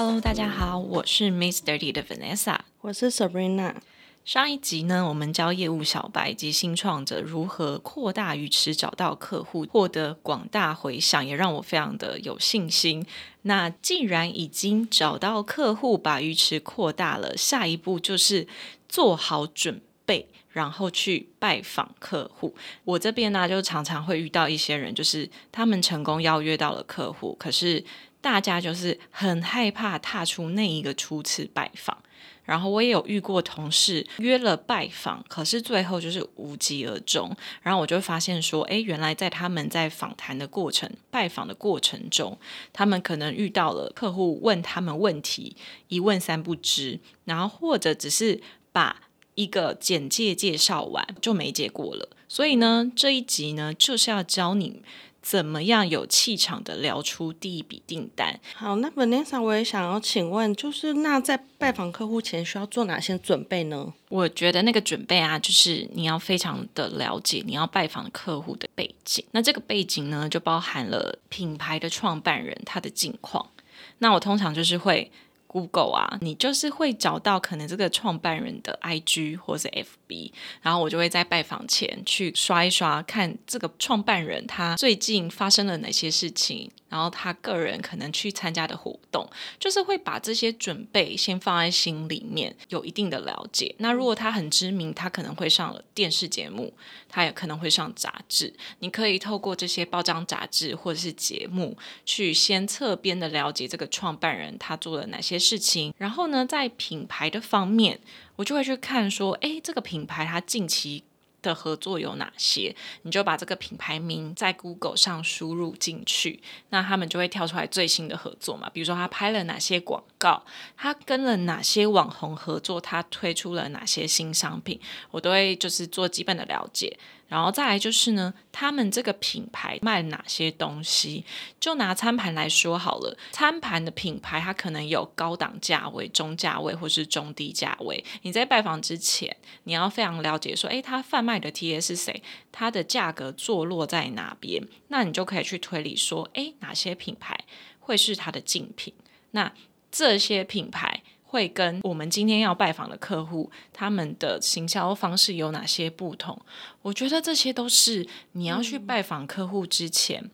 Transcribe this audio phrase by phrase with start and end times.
[0.00, 3.74] Hello，大家好，我是 Miss Dirty 的 Vanessa，我是 Sabrina。
[4.24, 13.04] 上一集呢，我们教业务小白及新创者如何扩大鱼池，找到客户，获得广大回响，也让我非常的有信心。
[13.42, 18.46] 那既然已经找到客户，把鱼池扩大了，下一步就是
[18.88, 22.54] 做好准备，然后去拜访客户。
[22.84, 27.84] 我这边呢，就常常会遇到一些人，就是他们成功邀约到了客户，可是。
[28.20, 31.96] 大家就是很害怕踏出那一个初次拜访，
[32.44, 37.34] 然后我也有遇过同事约了拜访，可是最后就是无疾而终。
[37.62, 42.36] 然后我就发现说，哎，原来在他们在访谈的过程、拜访的过程中，
[42.72, 48.40] 他们可能遇到了客户问他们问题一问三不知，然后或者只是
[48.72, 49.02] 把
[49.36, 52.08] 一个简介介绍完就没结果了。
[52.26, 54.82] 所以呢，这一集呢就是要教你。
[55.28, 58.40] 怎么样有气场的聊出第一笔订单？
[58.54, 63.92] 好，那 Vanessa，我也想要请问，就是那在拜访客户前需要做哪些准备呢？
[64.08, 69.22] 我觉得那个准备啊，就是你要非常的了解你要拜访客户的背景。
[69.32, 73.50] 那这个背景呢，就包含了品牌的创办人他的近况。
[73.98, 75.12] 那我通常就是会。
[75.48, 80.30] Google 啊，你就是会找到可能这个创办人的 IG 或是 FB，
[80.62, 86.70] 然后我就会在拜访前去刷一刷，看这个创办人他最近发生了哪些事情。
[86.88, 93.74] 然后他个人可能去参加的活动，就是会把这些准备先放在心里面，有一定的了解。
[93.78, 96.72] 那如果他很知名，他可能会上电视节目，
[97.08, 98.54] 他也可能会上杂志。
[98.78, 105.92] 你可以透过这些报章杂志或者是节目，去先侧边的了解这个创办人他做了哪些事情。
[105.98, 108.00] 然后呢，在品牌的方面，
[108.36, 111.04] 我就会去看说，哎，这个品牌它近期。
[111.40, 112.74] 的合作有哪些？
[113.02, 116.40] 你就把这个品牌名在 Google 上输入进去，
[116.70, 118.70] 那他们就会跳出来最新的合作嘛。
[118.72, 120.44] 比如说他拍了哪些广告，
[120.76, 126.98] 他跟了哪些网红合作，他推出了哪些新商品，我都会就是做基本的了解。
[127.28, 131.24] 然后再来就是呢，他们这个品牌卖哪些东西？
[131.60, 138.02] 就拿餐盘来说好了，餐盘的品牌它可能有高档价位、中价位或是中低价位。
[138.22, 142.22] 你在拜访之前，你要非常了解说，诶，它贩卖的 TA 是谁？
[142.50, 144.66] 它的价格坐落在哪边？
[144.88, 147.38] 那你就可以去推理说，诶，哪些品牌
[147.78, 148.94] 会是它的竞品？
[149.32, 149.52] 那
[149.92, 151.02] 这些品牌。
[151.30, 156.40] 会跟我们今天要拜访的客户，他们的行销方式有哪些不同？
[156.80, 160.30] 我觉得这些都是你要去拜访客户之前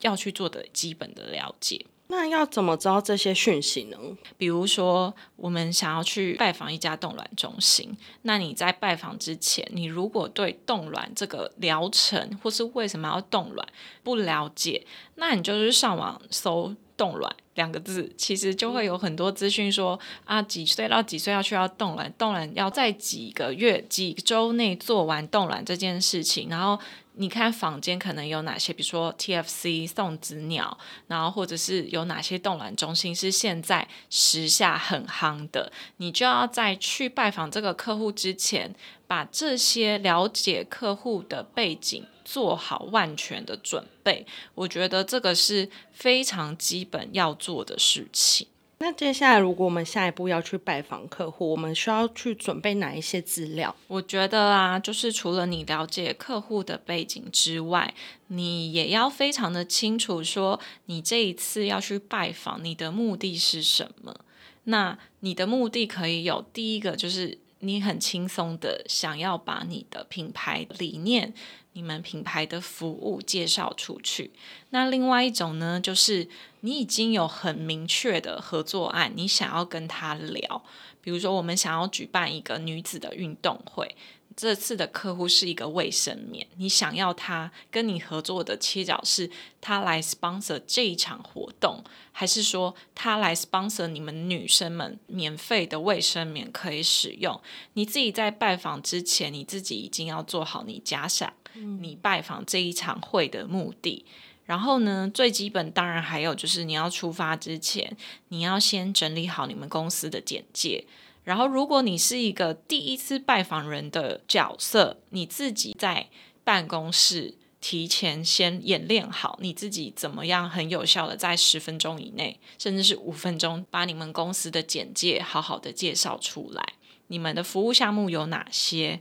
[0.00, 1.86] 要去做的基本的了解。
[2.08, 3.96] 那要怎么知道这些讯息呢？
[4.36, 13.66] 比如说，我们想要去拜访一家冻卵中心，那你在拜访之前，你如果对冻卵这个疗程或是为什么要冻卵
[14.02, 16.74] 不了解，那你就是上网搜。
[16.94, 26.48] 冻卵两个字，其实就会有很多资讯说啊，几岁到几岁要需要冻卵，冻卵要在几个月、几周内做完冻卵这件事情。
[26.48, 26.78] 然后
[27.16, 38.74] 你看坊间可能有哪些，比如说 TFC 送子鸟，然后或者是有哪些冻卵中心是现在时下很夯的，你就要在去拜访这个客户之前，
[39.06, 42.06] 把这些了解客户的背景。
[42.32, 48.46] 做好万全的准备，我觉得这个是非常基本要做的事情。
[48.78, 53.76] 那接下来，如果我们下一步要去拜访客户，我们需要去准备哪一些资料？
[53.86, 57.92] 我觉得啊，就是除了你了解客户的背景之外，
[58.28, 64.24] 你也要非常的清楚，说你这一次要去拜访，你的目的是什么？
[64.64, 71.32] 那你的目的可以有第一个，就是你很轻松的想要把你的品牌理念。
[71.74, 74.30] 你们品牌的服务介绍出去，
[74.70, 76.28] 那另外一种呢，就是
[76.60, 80.62] 你已经有很明确的合作案，你想要跟他聊，
[81.00, 83.96] 比如说我们想要举办一个女子的运动会。
[84.36, 89.30] 这次的客户是一个卫生棉，你想要他跟你合作的切角是
[89.60, 91.82] 他来 sponsor 这一场活动，
[92.12, 97.40] 还是说他来 sponsor 你们女生们免费的卫生棉可以使用？
[97.74, 101.32] 你自己在拜访之前，你自己已经要做好你假想，
[101.80, 104.04] 你拜访这一场会的目的，
[104.46, 107.96] 然后呢，最基本当然还有就是你要出发之前，
[108.28, 110.84] 你要先整理好你们公司的简介。
[111.24, 116.08] 然后，如果你是一个第一次拜访人的角色，你自己在
[116.42, 126.74] 办公室提前先演练好，你自己怎么样很有效的在十分钟以内，甚至是五分钟，把你们公司的简介好好的介绍出来，
[127.06, 129.00] 你们的服务项目有哪些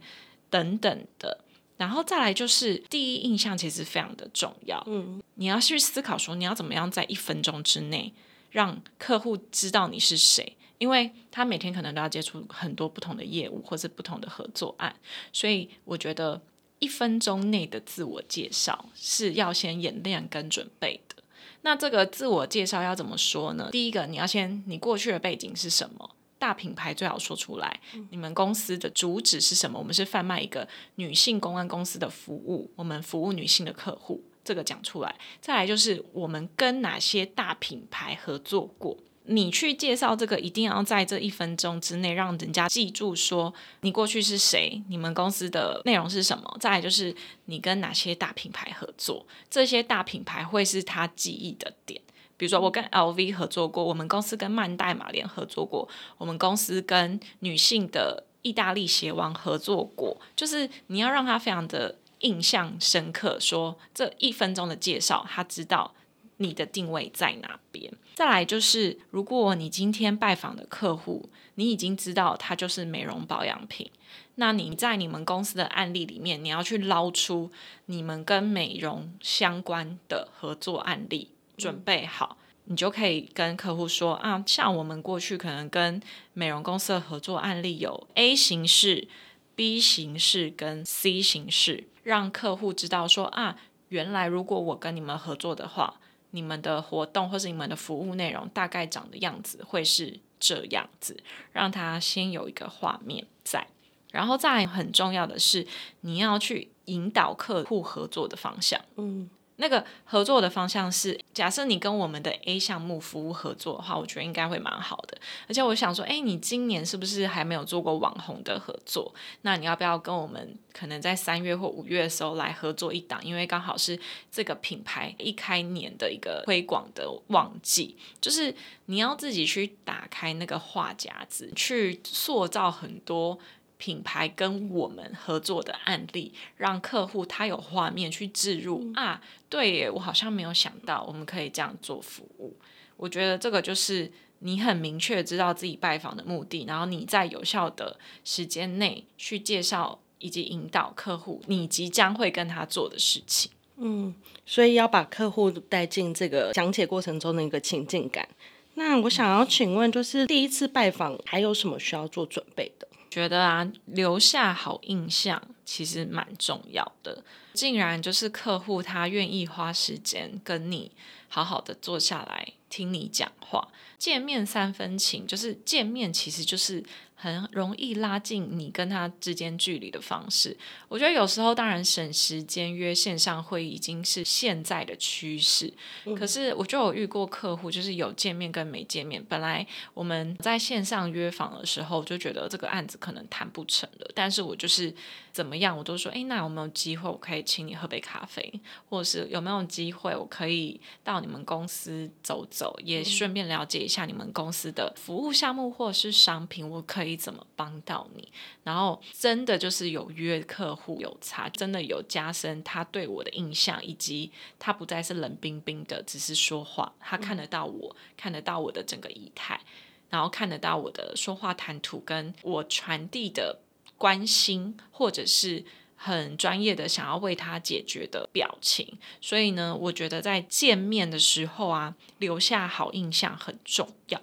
[0.52, 1.44] 等等的。
[1.78, 8.14] 然后再来就是第一印象其实非常的重要，嗯，你要去思考说你要怎么样在一分钟之内
[8.52, 10.56] 让客户知道你是谁。
[10.82, 14.96] 因为他每天可能都要接触很多不同的业务或是不同的合作案，
[15.32, 16.42] 所以我觉得
[16.80, 21.22] 一分钟内的自我介绍是要先演练跟准备的。
[21.62, 23.70] 那这个自我介绍要怎么说呢？
[23.72, 26.16] 第一个，你要先你过去的背景是什么？
[26.40, 27.80] 大品牌最好说出来。
[28.10, 29.78] 你们公司的主旨是什么？
[29.78, 35.16] 我们是贩卖一个女性公关公司的服务，我们服务女性的客户，这个讲出来。
[35.40, 38.98] 再来就是我们跟哪些大品牌合作过。
[39.26, 46.58] 你去介绍这个，一定要在这一分钟之内让人家记住，说你过去是谁，你们公司的内容是什么。
[46.60, 47.16] 再来就是
[47.46, 52.02] 你跟哪些大品牌合作，这些大品牌会是他记忆的点。
[52.36, 55.88] 比如说，我跟 LV 合作过，我们公司跟曼黛玛联合作过，
[56.18, 65.94] 我们公司跟女性的意大利鞋王合作过，就是你要让他非常的印象深刻，说这一分钟的介绍，他知道。
[66.42, 67.94] 你的定位在哪边？
[68.16, 73.90] 再来就是，如果你今天拜访的客户，你已经知道他就是美容保养品，
[74.36, 77.52] 那你在你们公司的案例里面，你要去捞出
[77.86, 86.02] 你们跟美容相关的合作案例，准备好，你就可以跟客户说啊，像我们过去可能跟
[86.34, 89.08] 美容公司的合作案例有 A 形式、
[89.56, 93.58] B 形式跟 C 形式，让客户知道说啊，
[93.90, 95.96] 原来如果我跟你们合作的话。
[96.32, 103.68] 你们的活动或是你们的服务内容大概长的样子会是这样子，让他先有一个画面在，
[104.12, 105.66] 然后再很重要的是，
[106.02, 108.82] 你要去引导客户合作的方向。
[108.96, 109.30] 嗯。
[109.62, 115.16] 那个合作的方向是，假设你跟我们的 A 项目服务合作的话，我觉得应该会蛮好的。
[115.48, 119.14] 而且我想说，哎，你今年是不是还没有做过网红的合作？
[119.44, 123.24] 那你要不要跟我们可能在三月或五月的时候来合作一档？
[123.24, 124.00] 因为刚好是
[124.32, 128.54] 这个品牌一开年的一个推广的旺季，就是
[128.88, 133.38] 你要自己去打开那个话匣子，去塑造很多。
[133.82, 139.20] 品牌跟我们合作的案例，让客户他有画面去置入啊，
[139.50, 142.56] 对耶，我好像没有想到我们可以这样做服务。
[142.96, 153.50] 我觉得这个就是你很明确知道自己拜访的目的，然后你在有效的时间内去介绍以及引导客户你即将会跟他做的事情。
[153.78, 154.14] 嗯，
[154.46, 158.30] 所以要把客户带进这个讲解过程中的一个情境感。
[158.76, 162.88] 那我想要请问，就是第一次拜访还有什么需要做准备的？
[163.12, 167.24] 觉得啊，留下好印象其实蛮重要的。
[167.54, 170.90] 竟然就是客户他愿意花时间跟你
[171.28, 173.68] 好好的坐下来听你讲话，
[174.00, 176.84] 见面三分情，就是见面其实就是。
[177.22, 180.58] 很容易拉近你跟他之间距离的方式。
[180.88, 185.72] 我觉得有时候当然省时间约线上会已经是现在的趋势。
[186.18, 189.24] 可是我就有遇过客户，就是有见面跟没见面。
[189.30, 194.92] 本来我们在线上约访的时候就觉得这个案子可能谈不成了，但是我就是
[195.32, 198.52] 怎么样，我都说，哎，那有没有机会我可以请你喝杯咖啡，
[198.90, 207.12] 或者是有没有机会我可以到你们公司走走，也顺便了解一下你们公司的服务项目或者是商品，我可以。
[207.22, 208.32] 怎么帮到你？
[208.64, 219.62] 然后真的就是有约客户有差，真的有加深他对我的印象，以及他不再是冷冰冰的，只是说话，他看得到我，看得到我的整个仪态，
[220.10, 223.60] 然后看得到我的说话谈吐，跟我传递的
[224.02, 225.64] 关心，或者是
[225.96, 228.98] 很专业的想要为他解决的表情。
[229.22, 234.20] 所以呢，我觉得在见面的时候啊，留下好印象很重要。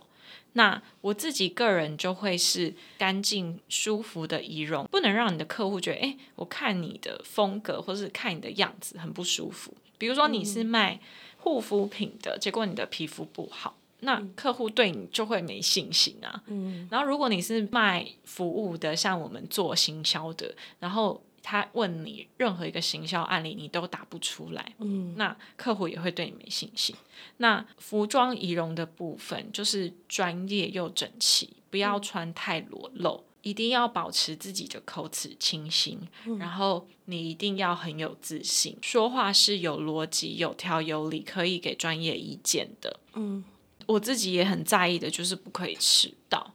[0.55, 9.73] 那我自己个人就会是干净舒服的仪容，不能让你的客户觉得，哎，我看你的风格或是看你的样子很不舒服。
[9.97, 10.99] 比如说你是卖
[11.37, 16.43] 护肤品的，结果你的皮肤不好，那客户对你就会没信心啊。
[16.47, 16.89] 嗯。
[16.91, 21.23] 然后如果你是卖服务的，像我们做行销的，然后。
[21.41, 26.95] 他问你任何一个行销案例，你都答不出来，嗯，那客户也会对你没信心。
[27.39, 33.25] 那服装仪容的部分就是专业又整齐，不要穿太裸露。
[33.41, 43.01] 一定要保持自己的口齿清新，嗯然后你一定要很有自信，说话是有逻辑、有条有理，可以给专业意见的。
[43.15, 43.43] 嗯，
[43.89, 46.53] 我自己也很在意的，就是不可以迟到。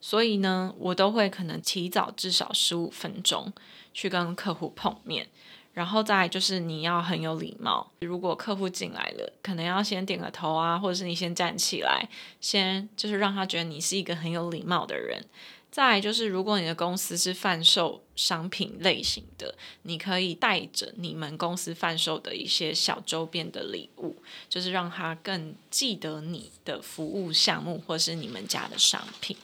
[0.00, 3.52] 所以呢，我都会可能提早至少十五分钟
[3.92, 5.28] 去跟客户碰面。
[5.74, 12.08] 然后再就是你要很有礼貌，如果客户进来了，可能要先点个头啊，或者是你先站起来，
[12.40, 15.22] 先就是让他觉得你是一个很有礼貌的人。
[15.76, 24.16] 再就是，如果你的公司是贩售商品类型的，你可以带着你们公司贩售的一些小周边的礼物，
[24.48, 29.36] 就是让他更记得你的服务项目或是你们家的商品。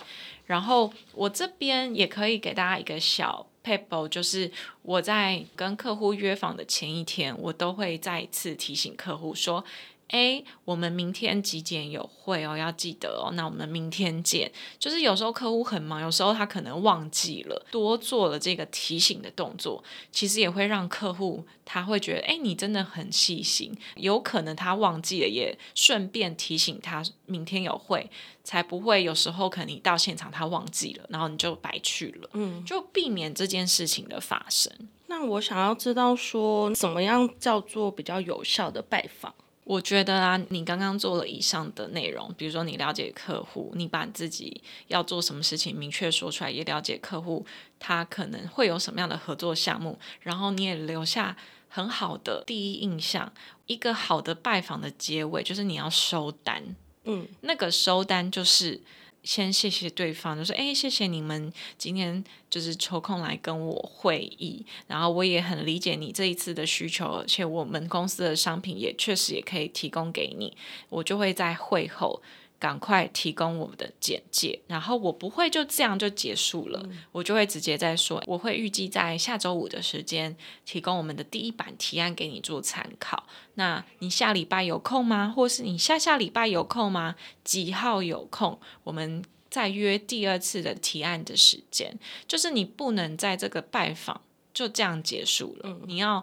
[0.47, 9.63] 然后我这边也可以给大家一个小 p a p e 就是我在跟客户约访的前一天，我都会再一次提醒客户说。
[10.09, 12.57] 哎，我们明天几点有会哦？
[12.57, 13.33] 要记得哦。
[13.33, 14.53] 那我们明天见。
[14.79, 23.75] 就是有时候客户很忙，有时候他可能忘记了，多做了这个提醒的动作，其实也会让客户他会觉得，哎，你真的很细心。
[23.97, 28.11] 有可能他忘记了，也顺便提醒他明天有会，
[28.45, 32.29] 才不会有时候可能你到现场他忘记了，然后你就白去了。
[32.35, 34.71] 嗯，就避免这件事情的发生。
[35.07, 39.35] 那我想要知道说，怎么样叫做比较有效的拜访？
[39.65, 47.47] 我觉得啊，你刚刚做了以上的内容，比如说你了解客户，你把自己要做什么事情明确说出来，也了解客户
[47.79, 51.37] 他可能会有什么样的合作项目，然后你也留下
[51.69, 53.33] 很好的第一印象。
[53.67, 58.81] 一个好的拜访的结尾就是你要收单，嗯，那个收单就是。
[59.23, 70.57] 先谢谢对方，就说：“哎，谢谢你们今天就是抽空来跟我会议，然后我也很理解你这一次的需求，而且我们公司的商品也确实也可以提供给你，
[70.89, 72.21] 我就会在会后。”
[72.63, 83.27] 赶快提供我们的简介，然后我不会就这样就结束了，我就会直接再说，我会预计在下周五的时间提供我们的第一版提案给你做参考。
[83.55, 85.33] 那你下礼拜有空吗？
[85.35, 87.17] 或是你下下礼拜有空吗？
[87.43, 88.57] 几号有空？
[88.85, 91.99] 我们再约第二次的提案的时间。
[92.29, 94.21] 就是你不能在这个拜访
[94.55, 96.23] 就这样结束了，你要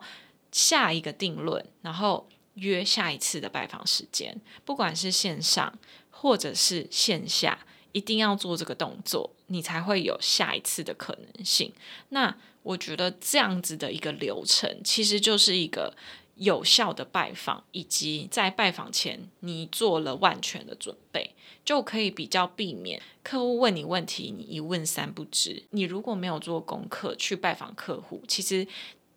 [0.53, 5.77] 下一个定论，然后约下一次的拜访时间，不管是线上。
[6.21, 11.71] 或者是线下一定要做这个动作，你才会有下一次的可能性。
[12.09, 15.95] 那我觉得这样子的一个流程，其实就是一个
[16.35, 21.33] 有效的拜访，以及在拜访前你做了万全的准备，
[21.63, 25.63] 就可以比较避免客户问你问题，你一问三不知。
[25.71, 28.67] 你如果没有做功课去拜访客户，其实。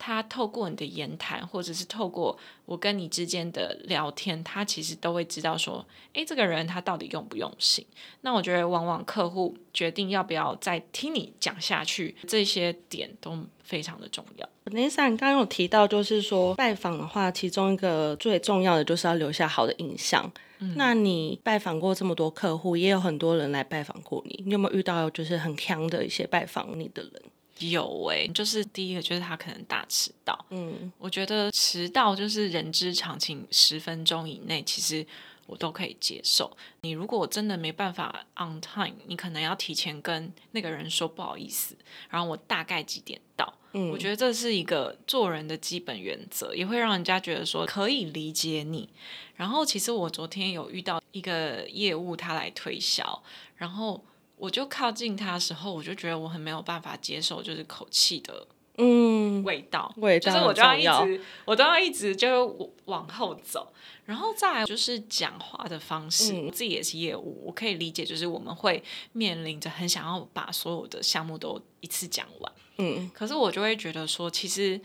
[0.05, 7.85] 他透过你的言谈，或者是透过我跟你之间的聊天，他其实都会知道说，诶，这个人他到底用不用心？
[8.19, 14.49] 那我觉得，往往客户决定要不要再听你讲下去，这些点都非常的重要。
[14.65, 20.29] n 莎，你刚刚有提到，就是说拜访的话，其中一个最重要的就是要留下好的印象。
[20.75, 27.21] 那你拜访过这么多客户，也有很多人来拜访过你，你有没有遇到就是很强的一些拜访你的人？
[27.69, 35.05] 有诶，就是第一个就是他可能大迟到，嗯，我觉得迟到就是人之常情，十分钟以内其实
[35.45, 36.55] 我都可以接受。
[36.81, 41.75] 你如果真的没办法 on time，你可能要提前跟那个人说不好意思，
[42.09, 43.53] 然后我大概几点到。
[43.73, 48.89] 嗯，我觉得这是一个做人的基本原则，也会让人家觉得说可以理解你。
[49.35, 53.23] 然后其实我昨天有遇到一个业务，他来推销，
[53.55, 54.03] 然后。
[54.35, 58.45] 我就靠近他的时候，我就觉得我很没有办法接受，就是口气的
[58.77, 63.71] 嗯味道，味道，就是我就要一直，我都要一直就往后走，
[64.05, 74.81] 然后再来就是讲话的方式，我自己也是业务，我可以理解，就是我们会面临着很想要把所有的项目都一次讲完，嗯，可是我就会觉得说，其实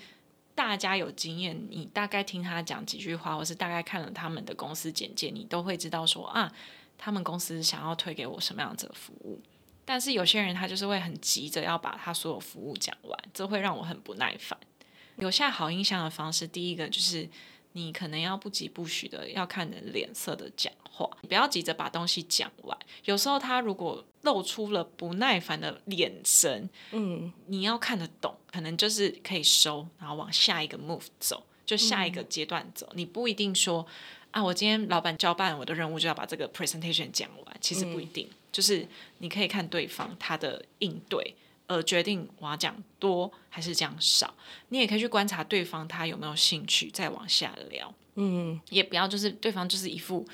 [0.55, 6.52] 大家有经验，你大概听他讲几句话，或是大概看了他们的公司简介，你都会知道说啊。
[6.99, 9.40] 他们公司想要推给我什么样子的服务，
[9.85, 14.59] 但是有些人他就是会很急着要把他所有服务讲完，这会让我很不耐烦。
[15.17, 17.28] 留下好印象的方式，第一个就是
[17.73, 22.78] 你可能要不疾不徐的要看人脸色的讲话，不要急着把东西讲完。
[23.05, 32.90] 有时候他如果露出了不耐烦的眼神，嗯，你要看得懂，可能就是可以收，然后往下一个 move 走，就下一个阶段走。
[32.95, 33.87] 你不一定说。
[34.30, 38.87] 啊，我今天老板交办我的任务就要把这个 presentation 讲完，其实不一定，就是
[39.18, 41.35] 你可以看对方他的应对，
[41.66, 44.35] 呃决定我要讲多还是讲少。
[44.68, 47.92] 你也可以去观察对方他有没有兴趣，再往下聊。
[48.16, 50.26] 嗯，也不要就是对方就是一副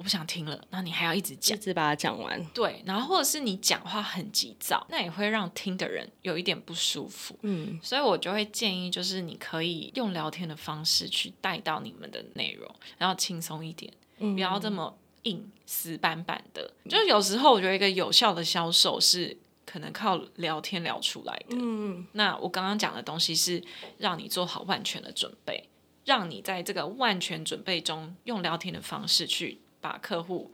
[0.00, 1.60] 我不想听了，然后你还要一直讲一。
[1.60, 2.42] 直把它讲完。
[2.54, 7.38] 对，然后或者是你讲话很急躁，那也会让听的人有一点不舒服。
[7.42, 16.72] 嗯所以我就会建议，就是你可以用聊天的方式去带到你们的内容，然后轻松一点，嗯不要这么硬死板板的。
[16.88, 21.56] 就是有时候我觉得一个有效的销售是可能靠聊天聊出来的。
[21.58, 23.62] 嗯那我刚刚讲的东西是
[23.98, 25.68] 让你做好万全的准备，
[26.06, 30.50] 让你在这个万全准备中用聊天的方式去把客户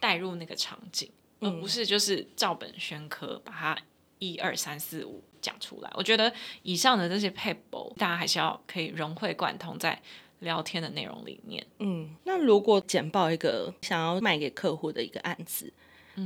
[0.00, 3.78] 带入那个场景，而不是就是照本宣科把它
[4.18, 5.90] 一二三四五讲出来。
[5.94, 6.32] 我觉得
[6.62, 10.00] 以上的这些 p a p e 大家还是要可以融会贯通在
[10.40, 11.66] 聊天的内容里面。
[11.78, 12.14] 嗯。
[12.24, 15.72] 那如果简报一个想要卖给客户的一个案子，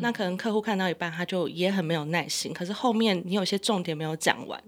[0.00, 4.62] 那可能客户看到一半，他就也很没有耐心，可是后面你有些重点没有讲完，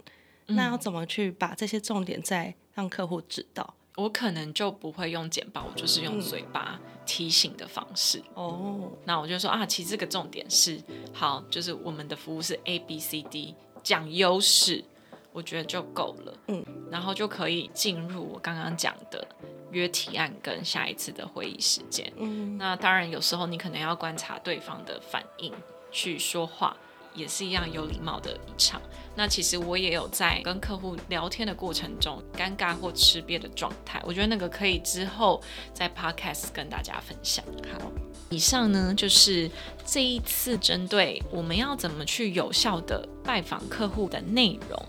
[0.46, 3.74] 那要怎么去把这些重点再让客户知道？
[3.96, 8.22] 我可能就不会用简报，我就是用嘴巴提醒的方式。
[8.34, 10.80] 哦，那我就说啊，其实这个重点是
[11.12, 14.84] 好，就是我们的服务是 A B C D，讲优势，
[15.32, 16.34] 我觉得就够了。
[16.48, 19.26] 嗯，然后就可以进入我刚刚讲的
[19.70, 22.12] 约提案跟下一次的会议时间。
[22.16, 25.52] 嗯那当然，有时候你可能要观察对方的反应
[25.92, 26.76] 去说话，
[27.14, 28.80] 也是一样有礼貌的一场。
[29.16, 35.40] 那其实我也有在跟客户聊天的过程中，尴尬或吃瘪的状态，我觉得那个可以之后
[35.72, 37.44] 在 podcast 跟大家分享。
[37.72, 37.92] 好，
[38.30, 39.48] 以上呢就是
[39.86, 44.86] 这一次针对我们要怎么去有效的拜访客户的内容。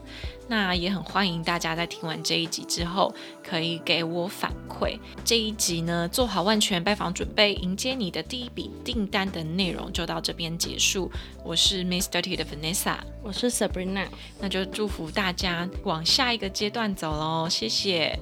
[0.48, 4.98] 那也很欢迎大家在听完这一集之后，可以给我反馈。
[5.24, 11.12] 这一集呢，做好万全拜访准备，迎接你的第一笔订单的内容就到这边结束。
[11.44, 14.06] 我是 Miss Dirty 的 Vanessa，我是 Sabrina。
[14.40, 18.20] 那就祝福大家往下一个阶段走喽，谢谢。